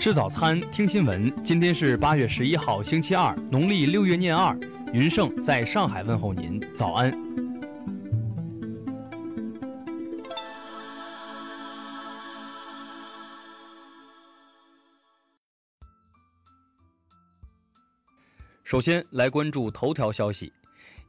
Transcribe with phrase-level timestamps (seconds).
[0.00, 1.30] 吃早餐，听新闻。
[1.44, 4.58] 今天是八月十一号，星期二，农历六月廿二。
[4.94, 7.12] 云盛在上海问候您，早安。
[18.64, 20.50] 首先来关注头条消息。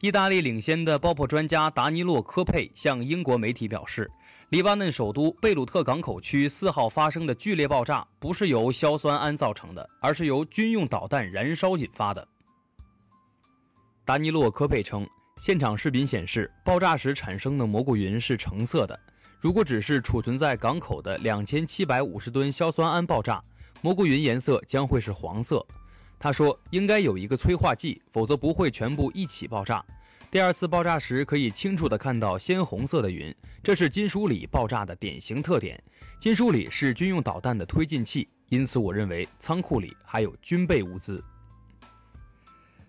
[0.02, 4.12] 意大利领先的爆破专家达尼洛·科佩向英国媒体表示，
[4.52, 12.28] 黎巴嫩首都贝鲁特港口区四号发生的剧烈爆炸不是由硝酸铵造成的，而是由军用导弹燃烧引发的。
[14.04, 19.00] 达尼洛·科佩称，现场视频显示，爆炸时产生的蘑菇云是橙色的。
[19.40, 23.42] 如果只是储存在港口的两千七百五十吨硝酸铵爆炸，
[23.82, 25.66] 蘑菇云颜色将会是黄色。
[26.20, 29.82] 他说：“应该有一个催化剂，否则不会全部一起爆炸。
[30.32, 35.84] 第二次爆炸时，可以清楚地看到鲜红色的云，这是金属锂爆炸的典型特点。
[36.22, 41.22] 金属锂是军用导弹的推进器，因此我认为仓库里还有军备物资。”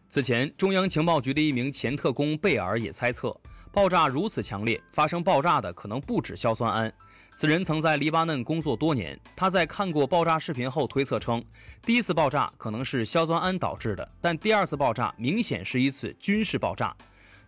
[0.08, 3.36] 此前，中央情报局的一名前特工贝尔也猜测，
[3.72, 6.92] 爆炸如此强烈，发生爆炸的可能不止硝酸铵。
[7.34, 11.44] 此人曾在黎巴嫩工作多年，他在看过爆炸视频后推测称，
[11.84, 16.96] 第一次爆炸可能是硝酸铵导致的，但第二次爆炸明显是一次军事爆炸。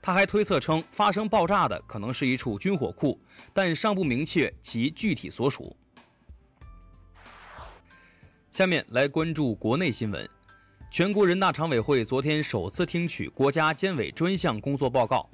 [0.04, 3.18] 他还推测称，发生爆炸的可能是一处军火库，
[3.54, 5.74] 但尚不明确其具体所属。
[8.50, 10.28] 下面来关注国内新闻，
[10.90, 15.26] 全国人大常委会昨天首次听取国家监委专项工作报告，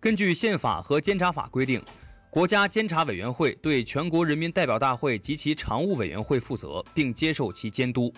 [0.00, 1.84] 根据宪法和监察法规定。
[2.30, 8.10] 国家监察委员会对全国人民代表大会及其常务委员会负责，并接受其监督。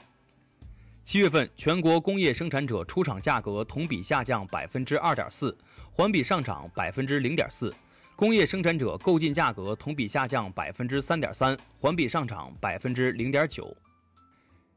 [1.09, 5.57] 七月份，全国工业生产者出厂价格同比下降百分之二点四，
[5.91, 7.71] 环比上涨百分之零点四；
[8.15, 13.75] 工业生产者购进价格同比下降百分之三点三，环比上涨百分之零点九。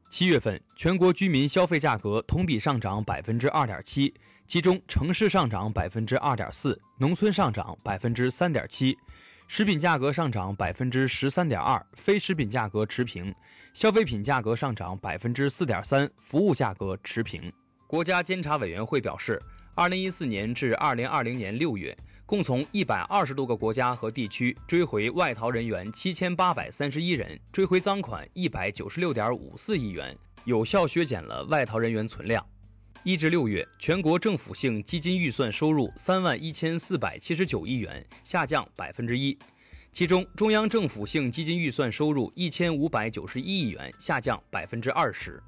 [0.08, 4.14] 七月份，全国居民消费价格同比上涨百分之二点七，
[4.46, 8.96] 其中城市上涨百分之二点四，农村上涨百分之三点七。
[9.54, 13.30] 食品价格上涨百分之十三点二，非食品价格持平；
[13.74, 17.52] 消费品价格上涨百分之四点三，服务价格持平。
[17.86, 19.38] 国家监察委员会表示，
[19.74, 32.42] 二零一四年至二零二零年六月，共从一百二十多个国家和地区追回外逃人员七千八百三十一人，追回赃款一百九十六点五四亿元，有效削减了外逃人员存量。
[33.04, 39.36] 一至六月，全国政府性基金预算收入三万一千四百七十九亿元，下降百分之一。
[39.90, 45.42] 其中，中央政府性基金预算收入一千五百九十一亿元，下降百分之二十。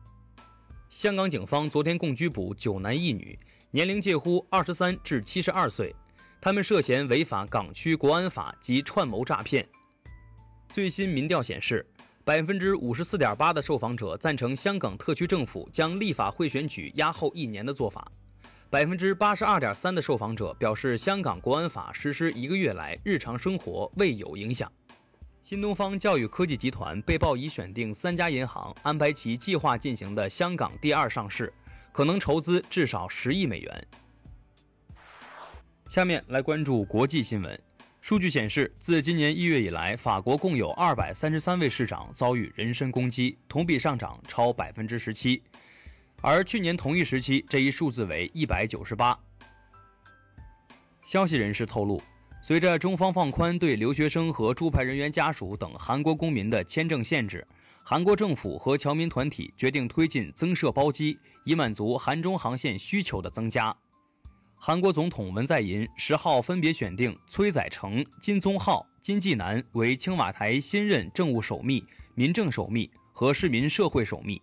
[0.88, 3.38] 香港警方昨天共拘捕九男一女，
[3.70, 5.94] 年龄介乎二十三至七十二岁，
[6.40, 9.64] 他们涉嫌违反港区国安法及串谋诈骗。
[10.70, 11.86] 最新民调显示。
[12.24, 18.10] 百分之五十四点八的受访者赞成香港特区政府将立法会选举压后一年的做法，
[18.70, 24.72] 百分之八十二点三的受访者表示香港国安法实施一个月来日常生活未有影响。
[25.42, 31.52] 新东方教育科技集团被曝已选定三家银行安排其计划进行的香港第二上市，
[31.92, 33.86] 可能筹资至少十亿美元。
[35.88, 37.60] 下面来关注国际新闻。
[38.06, 45.42] 数据显示，自今年一月以来，法国共有二百三十三位市长遭遇人身攻击，同比上涨超百分之十七，
[46.20, 49.18] 而去年同一时期这一数字为一百九十八。
[51.02, 51.98] 消息人士透露，
[52.42, 57.42] 随着中方放宽对留学生和驻派人员家属等韩国公民的签证限制，
[57.82, 63.74] 韩国政府和侨民团体决定推进增设包机，以满足韩中航线需求的增加。
[64.66, 74.40] 韩国总统文在寅十号分别选定崔载成、金宗浩、金纪南为青瓦台新任政务首秘、民政首秘和市民社会首秘。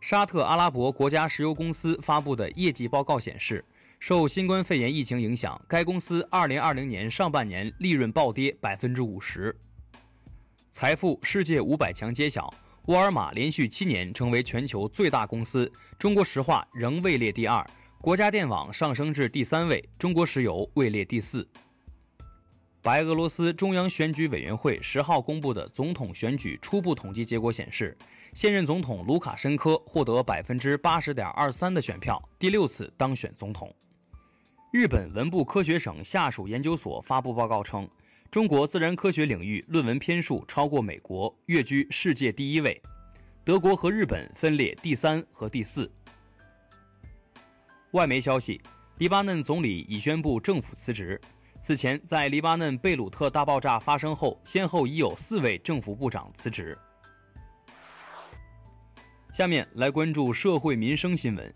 [0.00, 3.62] 沙特阿拉伯国家石油公司发布的业绩报告显示，
[4.00, 9.54] 受新冠肺炎疫情影响，该公司2020年上半年利润暴跌百分之五十。
[10.72, 12.50] 财富世界五百强揭晓，
[12.86, 17.62] 沃尔玛连续七年成为全球最大公司，中国石化仍位列第二。
[18.04, 21.48] 国家电网上升至第三位，中国石油位列第四。
[22.82, 27.96] 白俄罗斯中央选举委员会十号公布的总统选举初步统计结果显示，
[28.34, 33.74] 现任总统卢卡申科获得百分之八十点二三的选票，第六次当选总统。
[34.70, 37.88] 日本文部科学省下属研究所发布报告称，
[38.30, 42.78] 中国自然科学领域论文篇数超过美国，跃居世界第一位，
[43.46, 45.90] 德国和日本分列第三和第四。
[47.94, 48.60] 外媒消息，
[48.98, 51.20] 黎巴嫩总理已宣布政府辞职。
[51.60, 56.76] 此前，在黎巴嫩贝鲁特大爆炸发生后，先后已有四位政府部长辞职。
[59.32, 61.52] 下面来关注社会民生新闻。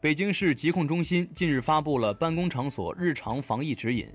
[0.00, 4.08] 北京市疾控中心近日发布了办公场所日常防疫指引。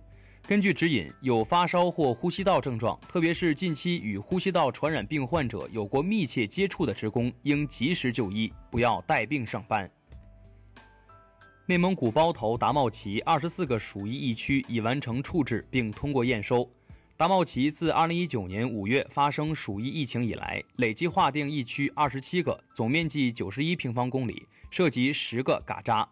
[0.48, 9.92] 根据指引，有发烧或呼吸道症状，特别是近期与呼吸道传染病患者有过密切接触的职工，应及时就医，不要带病上班。
[11.70, 16.66] 内蒙古包头达茂旗二十四个鼠疫疫区已完成处置并通过验收。
[17.18, 26.08] 达茂旗自二零一九年五月发生鼠疫疫情以来，累计划定疫区二十七个，总面积九十一平方公里，涉及十个嘎扎。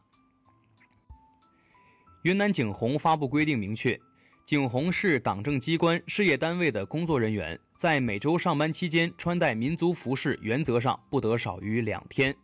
[2.23, 3.97] 云南景洪发布规定，明确
[4.43, 12.35] 景洪市党政机关、事业单位的工作人员在每周上班期间穿戴民族服饰，原则上不得少于两天。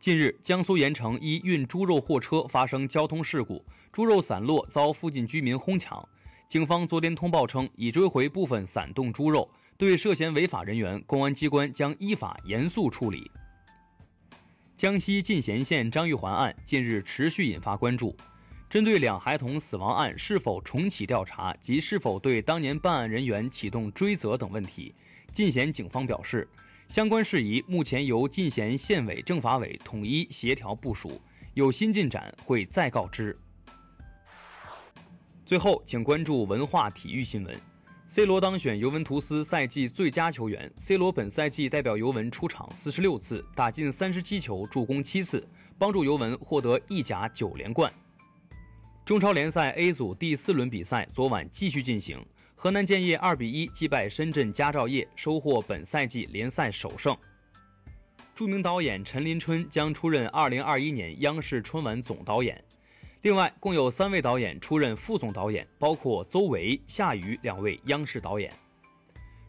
[0.00, 3.62] 近日，江苏盐城一运猪肉货车发生交通事故，
[3.92, 6.02] 猪肉散落，遭附近居民哄抢。
[6.48, 13.30] 警方昨天通报称，已追回部分散冻猪肉，对涉嫌违法人员，公安机关将依法严肃处理。
[14.74, 18.16] 江西进贤县张玉环案近日持续引发关注，
[18.70, 24.94] 针对两孩童死亡案是否重启调查及是否对当年办案人员启动追责等问题，
[25.30, 26.48] 进贤警方表示。
[26.90, 31.20] 相关事宜目前由进贤县委政法委统一协调部署，
[31.54, 33.38] 有新进展会再告知。
[35.46, 37.56] 最后，请关注文化体育新闻
[38.08, 40.68] ：C 罗当选尤文图斯赛季最佳球员。
[40.78, 45.46] C 罗本赛季代表尤文出场四十六次，打进三十七球，助攻七次，
[45.78, 47.92] 帮助尤文获得意甲九连冠。
[49.04, 52.20] 中超联赛 A 组第四轮比赛昨晚继续进行。
[52.62, 57.16] 河南建业二比一击败深圳佳兆业，收获本赛季联赛首胜。
[58.34, 62.62] 著名导演陈林春将出任二零二一年央视春晚总导演。
[63.22, 68.52] 另外，共有三位导演出任副总导演，包括邹维、夏雨两位央视导演。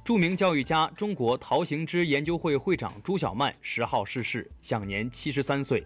[0.05, 5.85] 著名教育家、中国陶行知研究会会长朱小曼十号逝世，享年七十三岁。